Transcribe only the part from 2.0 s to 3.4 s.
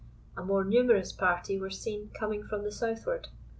coming from the southward.